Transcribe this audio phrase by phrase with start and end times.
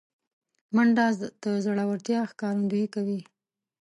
[0.75, 1.05] منډه
[1.43, 3.19] د زړورتیا ښکارندویي کوي